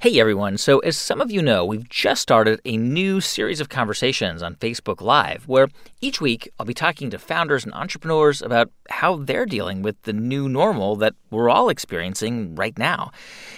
[0.00, 0.58] Hey everyone.
[0.58, 4.54] So, as some of you know, we've just started a new series of conversations on
[4.54, 5.66] Facebook Live where
[6.00, 10.12] each week I'll be talking to founders and entrepreneurs about how they're dealing with the
[10.12, 13.10] new normal that we're all experiencing right now.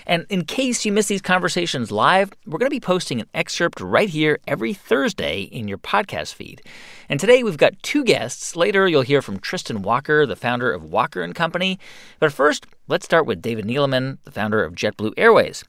[0.07, 3.79] And in case you miss these conversations live, we're going to be posting an excerpt
[3.79, 6.63] right here every Thursday in your podcast feed.
[7.11, 8.57] And today we've got two guests.
[8.57, 11.79] Later you'll hear from Tristan Walker, the founder of Walker and Company.
[12.19, 15.65] But first, let's start with David Neeleman, the founder of JetBlue Airways.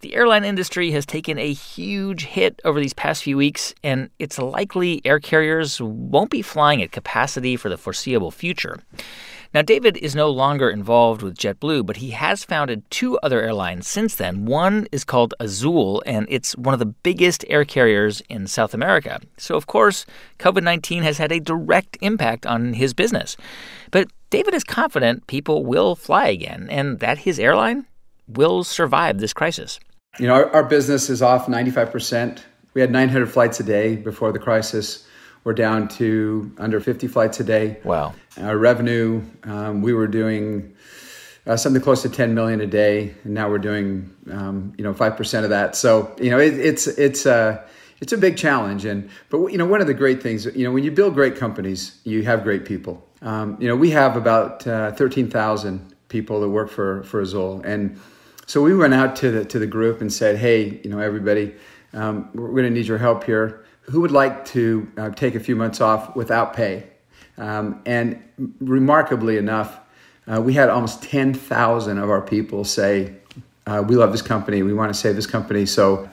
[0.00, 4.38] The airline industry has taken a huge hit over these past few weeks, and it's
[4.38, 8.78] likely air carriers won't be flying at capacity for the foreseeable future.
[9.52, 13.86] Now, David is no longer involved with JetBlue, but he has founded two other airlines
[13.88, 14.46] since then.
[14.46, 19.20] One is called Azul, and it's one of the biggest air carriers in South America.
[19.36, 20.06] So, of course,
[20.38, 23.36] COVID 19 has had a direct impact on his business.
[23.90, 27.84] But David is confident people will fly again and that his airline
[28.26, 29.78] will survive this crisis.
[30.18, 32.40] You know, our, our business is off 95%.
[32.74, 35.06] We had 900 flights a day before the crisis.
[35.44, 37.78] We're down to under 50 flights a day.
[37.84, 38.14] Wow.
[38.38, 40.74] Our revenue, um, we were doing
[41.46, 44.92] uh, something close to 10 million a day, and now we're doing, um, you know,
[44.92, 45.76] 5% of that.
[45.76, 47.64] So, you know, it, it's, it's, uh,
[48.00, 48.84] it's a big challenge.
[48.84, 51.36] And, but, you know, one of the great things, you know, when you build great
[51.36, 53.06] companies, you have great people.
[53.22, 57.62] Um, you know, we have about uh, 13,000 people that work for, for Azul.
[57.64, 57.98] And,
[58.50, 61.54] so we went out to the to the group and said, "Hey, you know, everybody,
[61.92, 63.64] um, we're going to need your help here.
[63.82, 66.88] Who would like to uh, take a few months off without pay?"
[67.38, 68.20] Um, and
[68.58, 69.78] remarkably enough,
[70.26, 73.14] uh, we had almost ten thousand of our people say,
[73.68, 74.64] uh, "We love this company.
[74.64, 75.64] We want to save this company.
[75.64, 76.08] So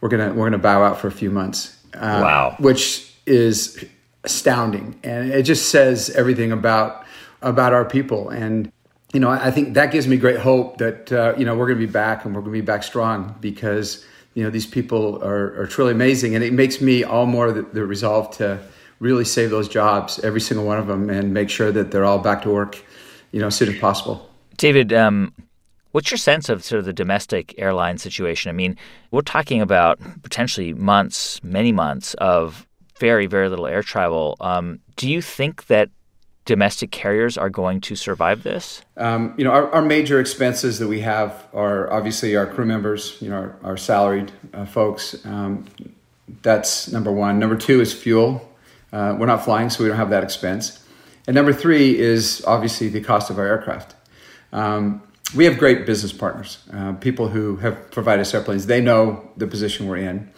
[0.00, 3.84] we're gonna we're gonna bow out for a few months." Uh, wow, which is
[4.24, 7.04] astounding, and it just says everything about
[7.42, 8.72] about our people and
[9.12, 11.78] you know, I think that gives me great hope that uh, you know we're going
[11.78, 14.04] to be back and we're going to be back strong because
[14.34, 17.62] you know these people are, are truly amazing, and it makes me all more the,
[17.62, 18.58] the resolve to
[19.00, 22.20] really save those jobs, every single one of them, and make sure that they're all
[22.20, 22.82] back to work,
[23.32, 24.30] you know, as soon as possible.
[24.56, 25.34] David, um,
[25.90, 28.48] what's your sense of sort of the domestic airline situation?
[28.48, 28.78] I mean,
[29.10, 32.66] we're talking about potentially months, many months of
[32.98, 34.36] very, very little air travel.
[34.40, 35.90] Um, do you think that
[36.44, 38.82] domestic carriers are going to survive this?
[38.96, 43.16] Um, you know, our, our, major expenses that we have are obviously our crew members,
[43.20, 45.24] you know, our, our salaried uh, folks.
[45.24, 45.66] Um,
[46.42, 47.38] that's number one.
[47.38, 48.48] Number two is fuel.
[48.92, 50.84] Uh, we're not flying, so we don't have that expense.
[51.26, 53.94] And number three is obviously the cost of our aircraft.
[54.52, 55.02] Um,
[55.34, 58.66] we have great business partners, uh, people who have provided us airplanes.
[58.66, 60.30] They know the position we're in.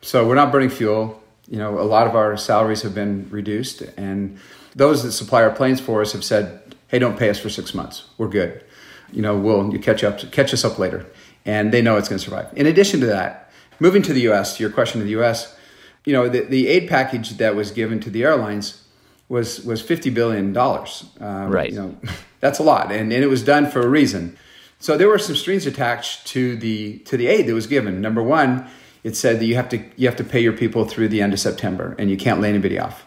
[0.00, 1.20] So we're not burning fuel.
[1.48, 4.38] You know, a lot of our salaries have been reduced and
[4.74, 7.74] those that supply our planes for us have said, "Hey, don't pay us for six
[7.74, 8.04] months.
[8.16, 8.64] We're good.
[9.12, 11.06] You know, we'll you catch up catch us up later."
[11.44, 12.48] And they know it's going to survive.
[12.54, 13.50] In addition to that,
[13.80, 14.56] moving to the U.S.
[14.56, 15.56] To your question to the U.S.,
[16.04, 18.84] you know, the, the aid package that was given to the airlines
[19.28, 21.04] was was fifty billion dollars.
[21.20, 21.70] Um, right.
[21.70, 21.96] You know,
[22.40, 24.36] that's a lot, and, and it was done for a reason.
[24.80, 28.00] So there were some strings attached to the to the aid that was given.
[28.00, 28.68] Number one,
[29.04, 31.32] it said that you have to you have to pay your people through the end
[31.32, 33.06] of September, and you can't lay anybody off.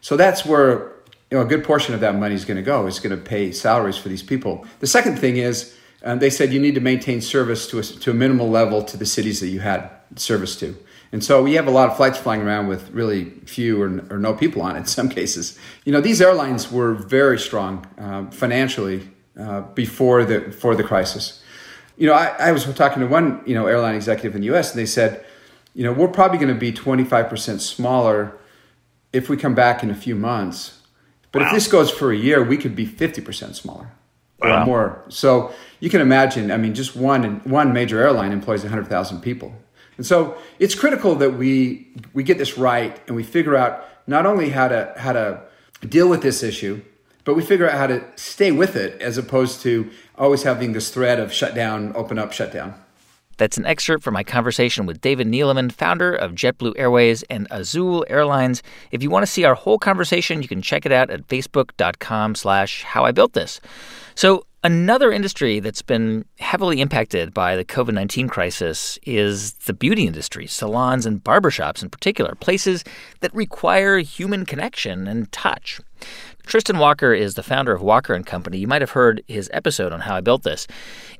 [0.00, 0.92] So that's where
[1.30, 2.86] you know, a good portion of that money is going to go.
[2.86, 4.66] It's going to pay salaries for these people.
[4.80, 8.10] The second thing is um, they said you need to maintain service to a, to
[8.10, 10.76] a minimal level to the cities that you had service to.
[11.12, 14.18] And so we have a lot of flights flying around with really few or, or
[14.18, 15.58] no people on it in some cases.
[15.84, 21.42] You know, these airlines were very strong uh, financially uh, before the before the crisis.
[21.96, 24.72] You know, I, I was talking to one you know airline executive in the U.S.
[24.72, 25.24] and they said,
[25.74, 28.36] you know, we're probably going to be 25 percent smaller
[29.12, 30.82] if we come back in a few months
[31.32, 31.48] but wow.
[31.48, 33.90] if this goes for a year, we could be 50% smaller
[34.40, 34.62] wow.
[34.62, 35.04] or more.
[35.08, 39.54] So you can imagine, I mean, just one, one major airline employs 100,000 people.
[39.96, 44.26] And so it's critical that we, we get this right and we figure out not
[44.26, 45.42] only how to, how to
[45.88, 46.82] deal with this issue,
[47.24, 50.90] but we figure out how to stay with it as opposed to always having this
[50.90, 52.74] thread of shut down, open up, shut down.
[53.36, 58.04] That's an excerpt from my conversation with David Neeleman, founder of JetBlue Airways and Azul
[58.08, 58.62] Airlines.
[58.90, 62.34] If you want to see our whole conversation, you can check it out at facebook.com
[62.34, 63.60] slash how I built this.
[64.14, 70.46] So another industry that's been heavily impacted by the COVID-19 crisis is the beauty industry,
[70.46, 72.84] salons and barbershops in particular, places
[73.20, 75.80] that require human connection and touch.
[76.44, 78.58] Tristan Walker is the founder of Walker and Company.
[78.58, 80.66] You might have heard his episode on how I built this.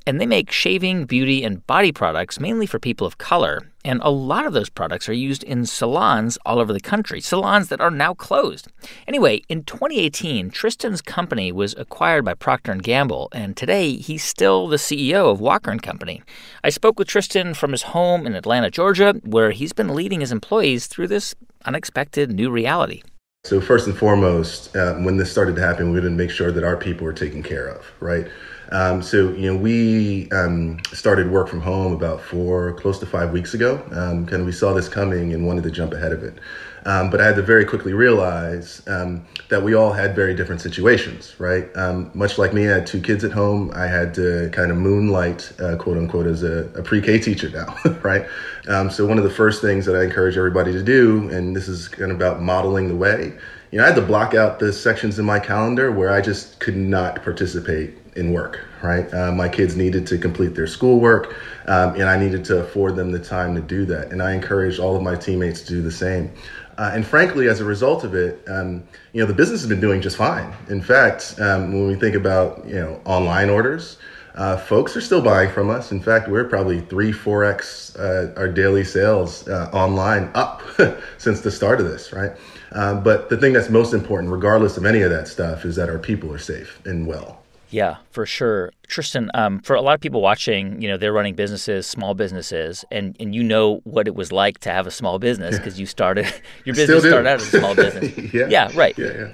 [0.05, 3.61] And they make shaving, beauty, and body products mainly for people of color.
[3.85, 7.69] And a lot of those products are used in salons all over the country, salons
[7.69, 8.69] that are now closed.
[9.07, 14.67] Anyway, in 2018, Tristan's company was acquired by Procter & Gamble, and today he's still
[14.67, 16.23] the CEO of Walker & Company.
[16.65, 20.33] I spoke with Tristan from his home in Atlanta, Georgia, where he's been leading his
[20.33, 21.35] employees through this
[21.65, 23.03] unexpected new reality.
[23.45, 26.63] So first and foremost, uh, when this started to happen, we to make sure that
[26.63, 28.29] our people were taken care of, right?
[28.71, 33.33] Um, so you know, we um, started work from home about four, close to five
[33.33, 33.85] weeks ago.
[33.91, 36.39] Um, kind of, we saw this coming and wanted to jump ahead of it.
[36.85, 40.61] Um, but I had to very quickly realize um, that we all had very different
[40.61, 41.69] situations, right?
[41.77, 43.71] Um, much like me, I had two kids at home.
[43.75, 47.77] I had to kind of moonlight, uh, quote unquote, as a, a pre-K teacher now,
[48.03, 48.27] right?
[48.69, 51.69] Um, so one of the first things that I encourage everybody to do, and this
[51.69, 53.33] is kind of about modeling the way,
[53.71, 56.61] you know, I had to block out the sections in my calendar where I just
[56.61, 59.13] could not participate in work, right?
[59.15, 61.35] Uh, my kids needed to complete their schoolwork,
[61.67, 64.13] um, and I needed to afford them the time to do that.
[64.13, 66.33] And I encouraged all of my teammates to do the same.
[66.79, 68.83] Uh, and frankly, as a result of it, um,
[69.13, 70.53] you know, the business has been doing just fine.
[70.69, 73.99] In fact, um, when we think about, you know, online orders,
[74.35, 75.93] uh, folks are still buying from us.
[75.93, 80.63] In fact, we're probably three, four x uh, our daily sales uh, online up
[81.19, 82.33] since the start of this, right?
[82.73, 85.91] Uh, but the thing that's most important, regardless of any of that stuff, is that
[85.91, 87.42] our people are safe and well.
[87.73, 88.71] Yeah, for sure.
[88.87, 92.85] Tristan, um, for a lot of people watching, you know, they're running businesses, small businesses,
[92.91, 95.87] and, and you know what it was like to have a small business because you
[95.87, 96.27] started,
[96.65, 98.17] your business started out as a small business.
[98.35, 98.47] yeah.
[98.49, 98.97] yeah, right.
[98.99, 99.29] Yeah, yeah.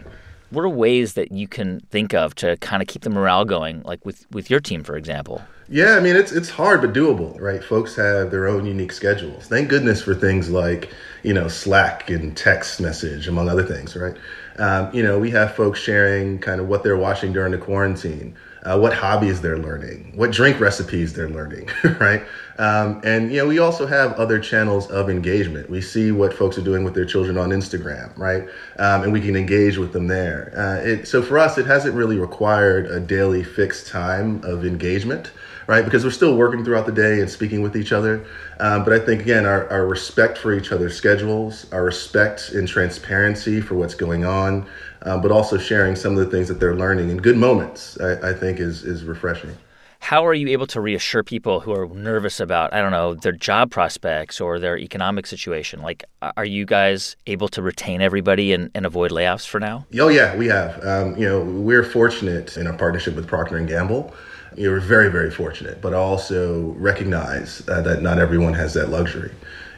[0.51, 3.83] What are ways that you can think of to kind of keep the morale going,
[3.83, 5.43] like with, with your team, for example?
[5.71, 7.63] Yeah, I mean it's it's hard but doable, right?
[7.63, 9.49] Folks have their own unique schedules.
[9.49, 10.89] Thank goodness for things like
[11.23, 14.17] you know Slack and text message, among other things, right?
[14.59, 18.35] Um, you know, we have folks sharing kind of what they're watching during the quarantine,
[18.69, 21.69] uh, what hobbies they're learning, what drink recipes they're learning,
[22.01, 22.23] right?
[22.59, 25.71] Um, and you know, we also have other channels of engagement.
[25.71, 28.43] We see what folks are doing with their children on Instagram, right?
[28.79, 30.53] Um, and we can engage with them there.
[30.57, 35.31] Uh, it, so for us, it hasn't really required a daily fixed time of engagement
[35.69, 35.85] right?
[35.85, 38.25] Because we're still working throughout the day and speaking with each other.
[38.59, 42.67] Um, but I think, again, our, our respect for each other's schedules, our respect and
[42.67, 44.67] transparency for what's going on,
[45.03, 48.31] um, but also sharing some of the things that they're learning in good moments, I,
[48.31, 49.57] I think is, is refreshing.
[50.01, 53.33] How are you able to reassure people who are nervous about, I don't know, their
[53.33, 55.83] job prospects or their economic situation?
[55.83, 59.87] Like, are you guys able to retain everybody and, and avoid layoffs for now?
[59.99, 60.83] Oh, yeah, we have.
[60.87, 64.15] Um, you know, we're fortunate in our partnership with Procter & Gamble
[64.59, 69.33] you are very, very fortunate, but also recognize uh, that not everyone has that luxury.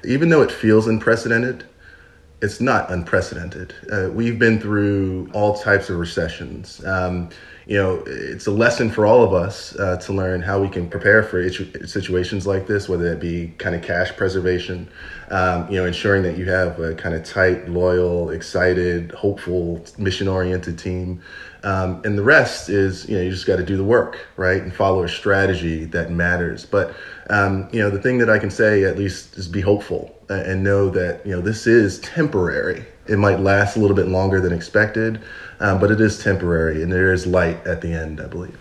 [0.05, 1.65] Even though it feels unprecedented,
[2.43, 3.75] it's not unprecedented.
[3.93, 6.83] Uh, we've been through all types of recessions.
[6.87, 7.29] Um,
[7.67, 10.89] you know, it's a lesson for all of us uh, to learn how we can
[10.89, 14.89] prepare for situations like this, whether it be kind of cash preservation,
[15.31, 20.27] um, you know, ensuring that you have a kind of tight, loyal, excited, hopeful, mission
[20.27, 21.21] oriented team.
[21.63, 24.63] Um, and the rest is, you know, you just got to do the work, right?
[24.63, 26.65] And follow a strategy that matters.
[26.65, 26.95] But,
[27.29, 30.63] um, you know, the thing that I can say at least is be hopeful and
[30.63, 32.85] know that, you know, this is temporary.
[33.09, 35.21] It might last a little bit longer than expected,
[35.59, 38.59] um, but it is temporary and there is light at the end, I believe.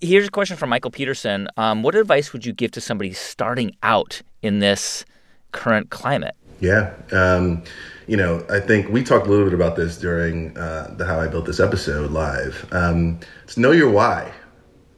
[0.00, 1.48] Here's a question from Michael Peterson.
[1.56, 5.04] Um, what advice would you give to somebody starting out in this
[5.50, 6.36] current climate?
[6.62, 6.94] Yeah.
[7.10, 7.64] Um,
[8.06, 11.18] you know, I think we talked a little bit about this during uh, the How
[11.18, 12.68] I Built This episode live.
[12.70, 14.32] Um, it's know your why,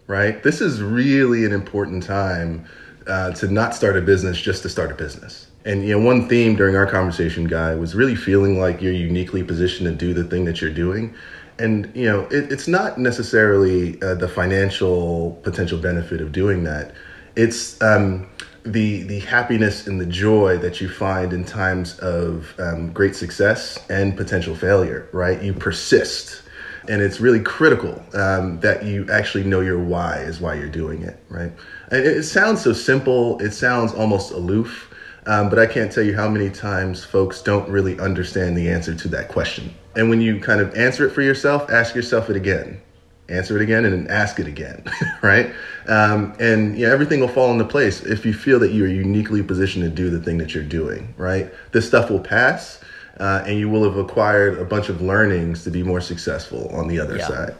[0.06, 0.42] right?
[0.42, 2.66] This is really an important time
[3.06, 5.48] uh, to not start a business just to start a business.
[5.64, 9.42] And you know, one theme during our conversation, guy, was really feeling like you're uniquely
[9.42, 11.14] positioned to do the thing that you're doing.
[11.58, 16.92] And you know, it, it's not necessarily uh, the financial potential benefit of doing that.
[17.36, 18.28] It's um,
[18.64, 23.78] the the happiness and the joy that you find in times of um, great success
[23.90, 25.08] and potential failure.
[25.12, 26.42] Right, you persist,
[26.88, 31.02] and it's really critical um, that you actually know your why is why you're doing
[31.02, 31.18] it.
[31.28, 31.52] Right,
[31.92, 33.38] it, it sounds so simple.
[33.40, 34.90] It sounds almost aloof.
[35.26, 38.94] Um, but I can't tell you how many times folks don't really understand the answer
[38.94, 39.74] to that question.
[39.96, 42.82] And when you kind of answer it for yourself, ask yourself it again
[43.28, 44.84] answer it again and ask it again,
[45.22, 45.52] right?
[45.86, 49.42] Um, and yeah, everything will fall into place if you feel that you are uniquely
[49.42, 51.52] positioned to do the thing that you're doing, right?
[51.72, 52.80] This stuff will pass,
[53.18, 56.88] uh, and you will have acquired a bunch of learnings to be more successful on
[56.88, 57.28] the other yeah.
[57.28, 57.54] side.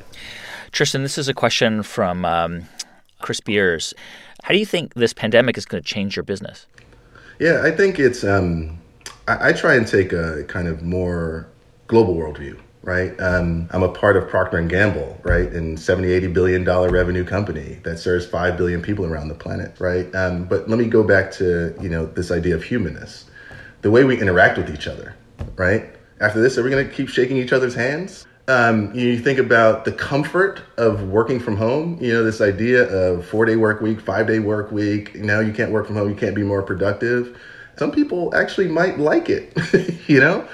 [0.73, 2.65] Tristan, this is a question from um,
[3.21, 3.95] Chris Beers.
[4.43, 6.67] How do you think this pandemic is going to change your business?
[7.39, 8.25] Yeah, I think it's.
[8.25, 8.79] Um,
[9.27, 11.49] I, I try and take a kind of more
[11.87, 13.19] global worldview right?
[13.19, 17.25] Um, I'm a part of Procter and Gamble, right, and 70, 80 billion dollar revenue
[17.25, 20.15] company that serves five billion people around the planet, right?
[20.15, 23.25] Um, but let me go back to you know this idea of humanness,
[23.83, 25.17] the way we interact with each other,
[25.57, 25.87] right?
[26.21, 28.27] After this, are we going to keep shaking each other's hands?
[28.47, 31.99] Um, you think about the comfort of working from home.
[32.01, 35.15] You know this idea of four day work week, five day work week.
[35.15, 36.11] Now you can't work from home.
[36.11, 37.41] You can't be more productive.
[37.77, 39.57] Some people actually might like it.
[40.09, 40.47] you know.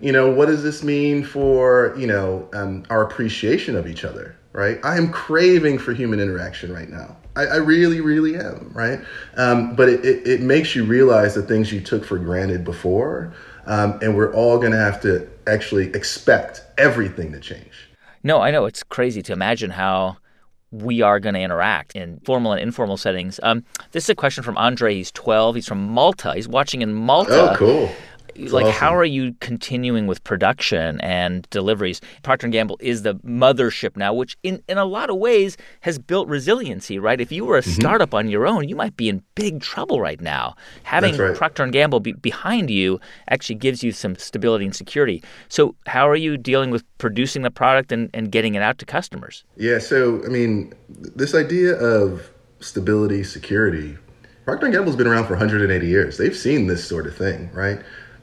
[0.00, 4.36] You know, what does this mean for, you know, um, our appreciation of each other,
[4.52, 4.78] right?
[4.82, 7.16] I am craving for human interaction right now.
[7.36, 9.00] I, I really, really am, right?
[9.36, 13.32] Um, but it, it, it, makes you realize the things you took for granted before.
[13.66, 17.88] Um, and we're all going to have to actually expect everything to change.
[18.22, 18.64] No, I know.
[18.64, 20.16] It's crazy to imagine how
[20.72, 23.38] we are going to interact in formal and informal settings.
[23.42, 24.94] Um, this is a question from Andre.
[24.94, 25.56] He's 12.
[25.56, 26.32] He's from Malta.
[26.34, 27.52] He's watching in Malta.
[27.52, 27.90] Oh, cool
[28.48, 28.78] like awesome.
[28.78, 34.12] how are you continuing with production and deliveries procter & gamble is the mothership now
[34.12, 37.60] which in, in a lot of ways has built resiliency right if you were a
[37.60, 37.80] mm-hmm.
[37.80, 41.36] startup on your own you might be in big trouble right now having right.
[41.36, 46.08] procter & gamble be behind you actually gives you some stability and security so how
[46.08, 49.78] are you dealing with producing the product and, and getting it out to customers yeah
[49.78, 52.30] so i mean this idea of
[52.60, 53.96] stability security
[54.44, 56.16] Procter & Gamble's been around for 180 years.
[56.16, 57.80] They've seen this sort of thing, right?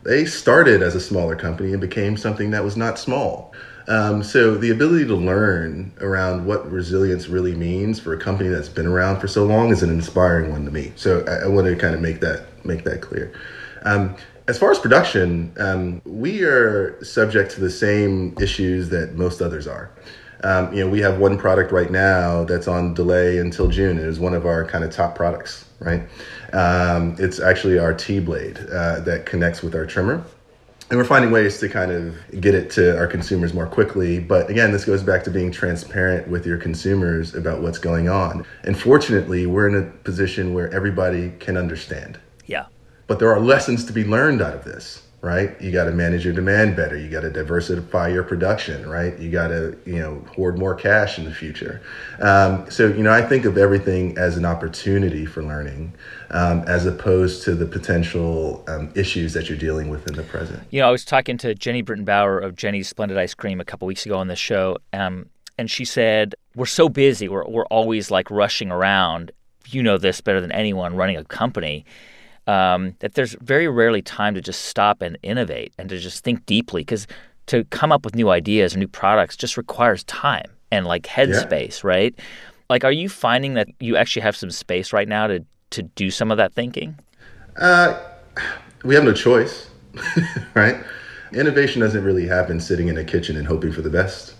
[0.07, 3.51] They started as a smaller company and became something that was not small.
[3.89, 8.69] Um, so the ability to learn around what resilience really means for a company that's
[8.69, 10.93] been around for so long is an inspiring one to me.
[10.95, 13.33] So I, I want to kind of make that make that clear.
[13.83, 14.15] Um,
[14.47, 19.67] as far as production, um, we are subject to the same issues that most others
[19.67, 19.91] are.
[20.43, 23.97] Um, you know, we have one product right now that's on delay until June.
[23.97, 26.03] It is one of our kind of top products, right?
[26.53, 30.23] Um, it's actually our T blade uh, that connects with our trimmer.
[30.89, 34.19] And we're finding ways to kind of get it to our consumers more quickly.
[34.19, 38.45] But again, this goes back to being transparent with your consumers about what's going on.
[38.63, 42.19] And fortunately, we're in a position where everybody can understand.
[42.45, 42.67] Yeah.
[43.07, 45.61] But there are lessons to be learned out of this right?
[45.61, 46.97] You got to manage your demand better.
[46.97, 49.19] You got to diversify your production, right?
[49.19, 51.81] You got to, you know, hoard more cash in the future.
[52.21, 55.93] Um, so, you know, I think of everything as an opportunity for learning,
[56.31, 60.63] um, as opposed to the potential um, issues that you're dealing with in the present.
[60.71, 63.85] You know, I was talking to Jeni Britton-Bauer of Jeni's Splendid Ice Cream a couple
[63.85, 67.27] weeks ago on this show, um, and she said, "We're so busy.
[67.27, 69.31] We're we're always like rushing around.
[69.67, 71.83] You know this better than anyone running a company."
[72.47, 76.45] Um, that there's very rarely time to just stop and innovate and to just think
[76.45, 77.05] deeply because
[77.47, 81.83] to come up with new ideas or new products just requires time and like headspace,
[81.83, 81.89] yeah.
[81.89, 82.19] right?
[82.69, 86.09] Like, are you finding that you actually have some space right now to to do
[86.09, 86.97] some of that thinking?
[87.57, 87.99] Uh,
[88.83, 89.69] we have no choice,
[90.53, 90.77] right?
[91.33, 94.35] Innovation doesn't really happen sitting in a kitchen and hoping for the best.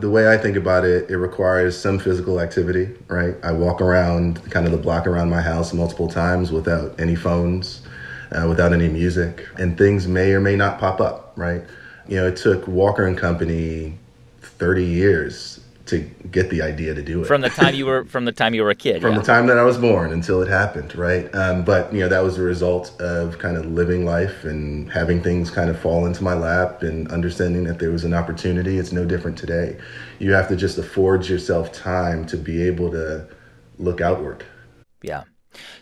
[0.00, 3.34] The way I think about it, it requires some physical activity, right?
[3.42, 7.82] I walk around kind of the block around my house multiple times without any phones,
[8.30, 11.64] uh, without any music, and things may or may not pop up, right?
[12.06, 13.98] You know, it took Walker and Company
[14.40, 17.26] 30 years to get the idea to do it.
[17.26, 19.02] From the time you were from the time you were a kid.
[19.02, 19.20] from yeah.
[19.20, 21.32] the time that I was born until it happened, right?
[21.34, 25.22] Um, but you know that was a result of kind of living life and having
[25.22, 28.78] things kind of fall into my lap and understanding that there was an opportunity.
[28.78, 29.78] It's no different today.
[30.18, 33.26] You have to just afford yourself time to be able to
[33.78, 34.44] look outward.
[35.02, 35.24] Yeah.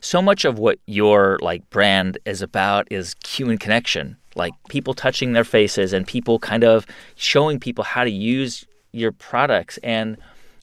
[0.00, 5.32] So much of what your like brand is about is human connection, like people touching
[5.32, 6.86] their faces and people kind of
[7.16, 8.64] showing people how to use
[8.96, 10.16] your products and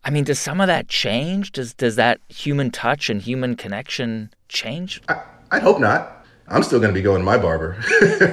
[0.05, 1.53] I mean, does some of that change?
[1.53, 5.01] Does does that human touch and human connection change?
[5.07, 5.21] I,
[5.51, 6.25] I hope not.
[6.49, 7.77] I'm still going to be going to my barber,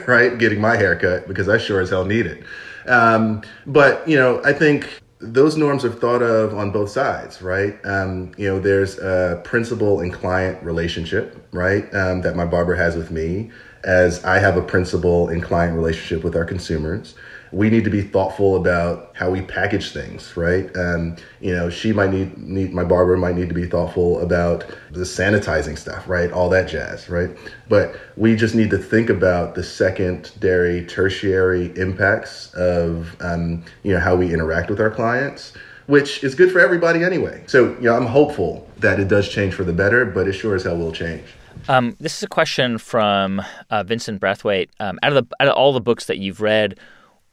[0.09, 0.37] right?
[0.37, 2.43] Getting my haircut because I sure as hell need it.
[2.87, 7.79] Um, but you know, I think those norms are thought of on both sides, right?
[7.85, 11.85] Um, you know, there's a principal and client relationship, right?
[11.95, 13.51] Um, that my barber has with me,
[13.85, 17.15] as I have a principal and client relationship with our consumers
[17.53, 20.75] we need to be thoughtful about how we package things, right?
[20.77, 24.65] Um, you know, she might need, need my barber might need to be thoughtful about
[24.93, 26.31] the sanitizing stuff, right?
[26.31, 27.31] All that jazz, right?
[27.69, 34.01] But we just need to think about the secondary, tertiary impacts of um, you know
[34.01, 35.53] how we interact with our clients
[35.91, 37.43] which is good for everybody anyway.
[37.49, 40.55] So, you know, I'm hopeful that it does change for the better, but it sure
[40.55, 41.25] as hell will change.
[41.69, 44.69] Um, this is a question from uh, Vincent Brathwaite.
[44.79, 46.79] Um, out of the out of all the books that you've read,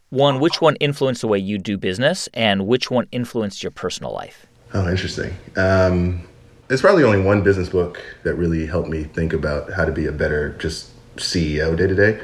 [0.09, 4.13] one, which one influenced the way you do business, and which one influenced your personal
[4.13, 4.45] life?
[4.73, 5.33] Oh, interesting.
[5.55, 6.27] Um,
[6.67, 10.05] there's probably only one business book that really helped me think about how to be
[10.05, 12.19] a better just CEO day to day,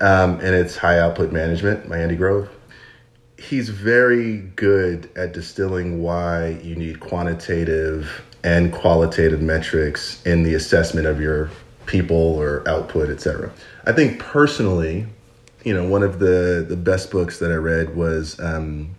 [0.00, 2.48] um, and it's High Output Management by Andy Grove.
[3.38, 11.06] he's very good at distilling why you need quantitative and qualitative metrics in the assessment
[11.06, 11.48] of your
[11.86, 13.50] people or output, et cetera.
[13.86, 15.06] I think personally,
[15.68, 18.96] you know, one of the, the best books that I read was um,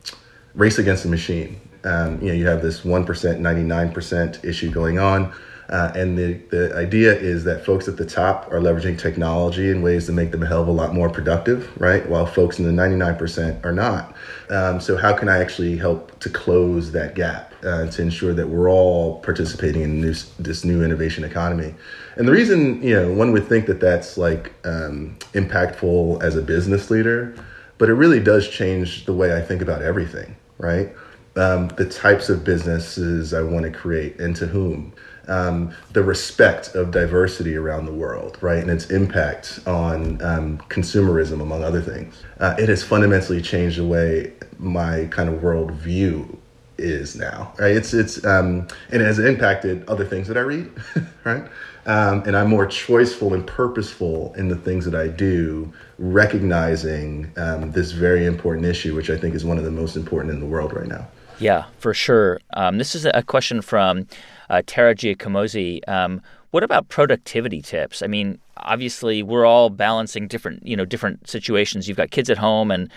[0.53, 1.59] Race Against the Machine.
[1.83, 5.33] Um, you know, you have this 1%, 99% issue going on
[5.69, 9.83] uh, and the, the idea is that folks at the top are leveraging technology in
[9.83, 12.07] ways that make them a hell of a lot more productive, right?
[12.09, 14.15] While folks in the 99% are not.
[14.49, 18.47] Um, so, how can I actually help to close that gap uh, to ensure that
[18.47, 21.75] we're all participating in this, this new innovation economy?
[22.15, 26.41] And the reason, you know, one would think that that's like um, impactful as a
[26.41, 27.35] business leader,
[27.77, 30.89] but it really does change the way I think about everything, right?
[31.35, 34.93] Um, the types of businesses I want to create and to whom
[35.29, 41.41] um, the respect of diversity around the world, right, and its impact on um, consumerism,
[41.41, 42.23] among other things.
[42.39, 46.37] Uh, it has fundamentally changed the way my kind of worldview
[46.77, 47.53] is now.
[47.59, 50.71] Right, it's it's um, and it has impacted other things that I read,
[51.23, 51.43] right.
[51.85, 57.71] Um, and I'm more choiceful and purposeful in the things that I do, recognizing um,
[57.71, 60.45] this very important issue, which I think is one of the most important in the
[60.45, 61.07] world right now.
[61.39, 62.41] Yeah, for sure.
[62.53, 64.07] Um, this is a question from
[64.49, 65.87] uh, Tara Giacomosi.
[65.87, 68.01] Um, what about productivity tips?
[68.01, 71.87] I mean, obviously, we're all balancing different, you know, different situations.
[71.87, 72.89] You've got kids at home, and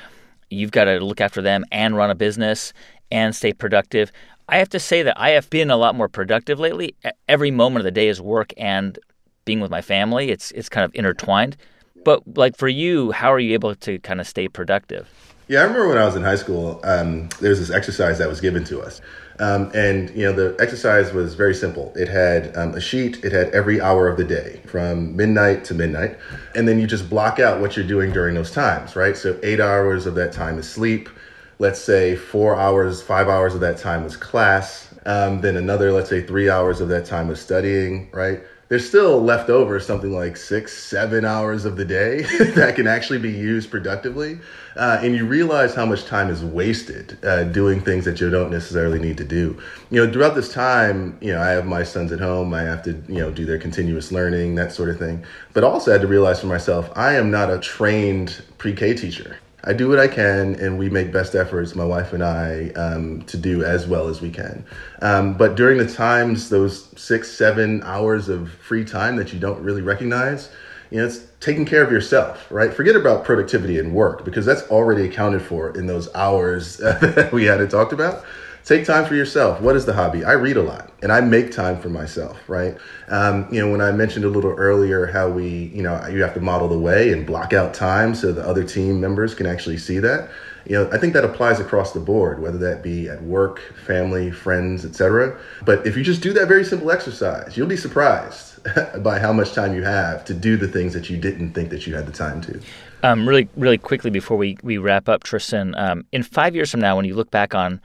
[0.51, 2.73] you've got to look after them and run a business
[3.11, 4.11] and stay productive.
[4.49, 6.95] I have to say that I have been a lot more productive lately.
[7.29, 8.99] Every moment of the day is work and
[9.45, 10.31] being with my family.
[10.31, 11.57] It's it's kind of intertwined.
[12.05, 15.09] But like for you, how are you able to kind of stay productive?
[15.53, 18.27] Yeah, I remember when I was in high school, um, there was this exercise that
[18.27, 19.03] was given to us.
[19.39, 21.93] Um, and, you know, the exercise was very simple.
[21.95, 25.75] It had um, a sheet, it had every hour of the day from midnight to
[25.75, 26.17] midnight.
[26.55, 29.15] And then you just block out what you're doing during those times, right?
[29.15, 31.11] So eight hours of that time is sleep.
[31.59, 34.89] Let's say four hours, five hours of that time was class.
[35.05, 38.43] Um, then another, let's say three hours of that time was studying, right?
[38.73, 42.23] There's still left over something like six, seven hours of the day
[42.55, 44.39] that can actually be used productively.
[44.77, 48.51] Uh, and you realize how much time is wasted uh, doing things that you don't
[48.51, 49.61] necessarily need to do.
[49.91, 52.55] You know, throughout this time, you know, I have my sons at home.
[52.55, 55.23] I have to, you know, do their continuous learning, that sort of thing.
[55.53, 58.95] But also, I had to realize for myself, I am not a trained pre K
[58.95, 59.37] teacher.
[59.65, 63.23] I do what I can, and we make best efforts, my wife and I, um,
[63.23, 64.65] to do as well as we can.
[65.01, 69.63] Um, but during the times, those six, seven hours of free time that you don't
[69.63, 70.51] really recognize,
[70.91, 72.75] you know, it's taking care of yourself, right?
[72.75, 77.45] Forget about productivity and work because that's already accounted for in those hours that we
[77.45, 78.25] had it talked about.
[78.65, 79.61] Take time for yourself.
[79.61, 80.25] What is the hobby?
[80.25, 82.77] I read a lot and I make time for myself, right?
[83.09, 86.35] Um, you know, when I mentioned a little earlier how we, you know, you have
[86.35, 89.79] to model the way and block out time so the other team members can actually
[89.79, 90.31] see that.
[90.65, 94.31] You know, I think that applies across the board, whether that be at work, family,
[94.31, 95.37] friends, etc.
[95.65, 98.61] But if you just do that very simple exercise, you'll be surprised
[99.03, 101.85] by how much time you have to do the things that you didn't think that
[101.89, 102.61] you had the time to.
[103.03, 106.79] Um, really, really quickly before we, we wrap up, Tristan, um, in five years from
[106.79, 107.81] now, when you look back on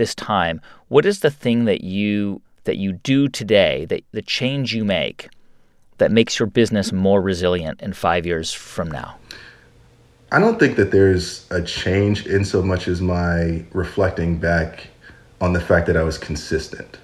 [0.00, 4.74] this time, what is the thing that you that you do today, that the change
[4.74, 5.28] you make
[5.98, 9.16] that makes your business more resilient in 5 years from now?
[10.32, 14.88] I don't think that there's a change in so much as my reflecting back
[15.40, 16.98] on the fact that I was consistent.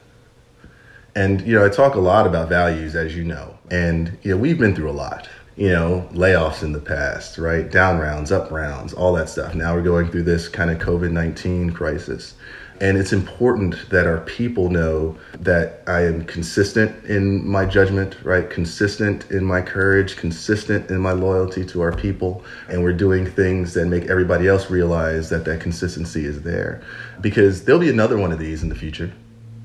[1.14, 3.58] And you know, I talk a lot about values as you know.
[3.70, 5.28] And you know, we've been through a lot.
[5.58, 7.70] You know, layoffs in the past, right?
[7.70, 9.54] Down rounds, up rounds, all that stuff.
[9.54, 12.34] Now we're going through this kind of COVID-19 crisis.
[12.80, 18.48] And it's important that our people know that I am consistent in my judgment, right?
[18.48, 22.44] Consistent in my courage, consistent in my loyalty to our people.
[22.68, 26.82] And we're doing things that make everybody else realize that that consistency is there.
[27.20, 29.10] Because there'll be another one of these in the future,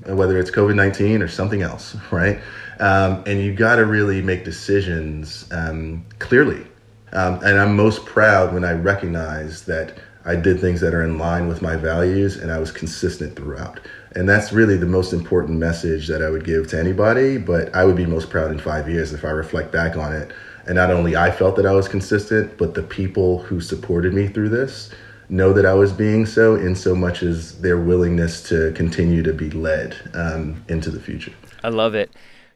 [0.06, 2.40] whether it's COVID 19 or something else, right?
[2.80, 6.66] Um, and you got to really make decisions um, clearly.
[7.12, 11.18] Um, and I'm most proud when I recognize that I did things that are in
[11.18, 13.80] line with my values and I was consistent throughout.
[14.14, 17.38] And that's really the most important message that I would give to anybody.
[17.38, 20.32] But I would be most proud in five years if I reflect back on it.
[20.66, 24.28] And not only I felt that I was consistent, but the people who supported me
[24.28, 24.90] through this
[25.28, 29.32] know that I was being so, in so much as their willingness to continue to
[29.32, 31.32] be led um, into the future.
[31.64, 32.10] I love it.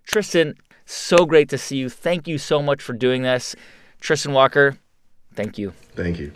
[0.04, 1.88] Tristan, so great to see you.
[1.88, 3.56] Thank you so much for doing this.
[4.00, 4.78] Tristan Walker,
[5.34, 5.72] thank you.
[5.94, 6.32] Thank you.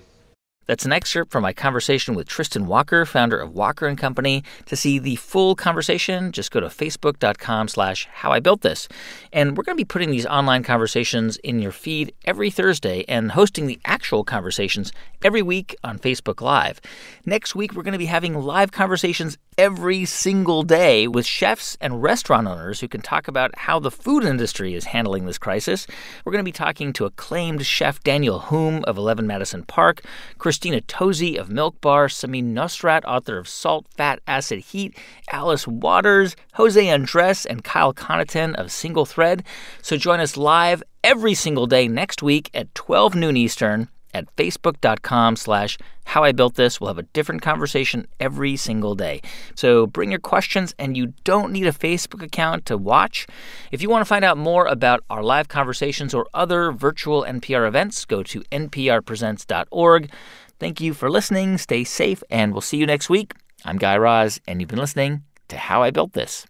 [0.71, 4.45] That's an excerpt from my conversation with Tristan Walker, founder of Walker Company.
[4.67, 8.87] To see the full conversation, just go to facebook.com slash how I built this.
[9.33, 13.33] And we're going to be putting these online conversations in your feed every Thursday and
[13.33, 14.93] hosting the actual conversations
[15.25, 16.81] every week on Facebook Live.
[17.27, 22.03] Next week, we're going to be having live conversations every single day with chefs and
[22.03, 25.87] restaurant owners who can talk about how the food industry is handling this crisis.
[26.25, 30.03] We're going to be talking to acclaimed chef Daniel Humm of 11 Madison Park,
[30.39, 34.97] Christina Tosi of Milk Bar, Samin Nosrat, author of Salt, Fat, Acid, Heat,
[35.31, 39.45] Alice Waters, Jose Andres, and Kyle Connaughton of Single Thread.
[39.83, 45.37] So join us live every single day next week at 12 noon Eastern at facebook.com
[45.37, 46.81] slash how I built this.
[46.81, 49.21] We'll have a different conversation every single day.
[49.55, 53.27] So bring your questions, and you don't need a Facebook account to watch.
[53.71, 57.67] If you want to find out more about our live conversations or other virtual NPR
[57.69, 60.11] events, go to nprpresents.org.
[60.59, 61.59] Thank you for listening.
[61.59, 63.33] Stay safe, and we'll see you next week.
[63.65, 66.47] I'm Guy Raz, and you've been listening to How I Built This.